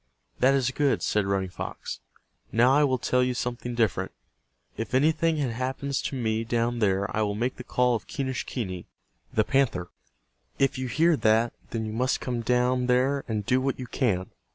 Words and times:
"That 0.39 0.55
is 0.55 0.71
good," 0.71 1.03
said 1.03 1.27
Running 1.27 1.49
Fox. 1.51 1.99
"Now 2.51 2.73
I 2.73 2.83
will 2.83 2.97
tell 2.97 3.21
you 3.21 3.35
something 3.35 3.75
different. 3.75 4.11
If 4.75 4.95
anything 4.95 5.37
had 5.37 5.51
happens 5.51 6.01
to 6.01 6.15
me 6.15 6.43
down 6.43 6.79
there 6.79 7.15
I 7.15 7.21
will 7.21 7.35
make 7.35 7.57
the 7.57 7.63
call 7.63 7.93
of 7.93 8.07
Quenischquney, 8.07 8.87
the 9.31 9.43
panther. 9.43 9.91
If 10.57 10.79
you 10.79 10.87
hear 10.87 11.15
that 11.17 11.53
then 11.69 11.85
you 11.85 11.93
must 11.93 12.19
come 12.19 12.41
down 12.41 12.87
there 12.87 13.23
and 13.27 13.45
do 13.45 13.61
what 13.61 13.77
you 13.77 13.85
can. 13.85 14.31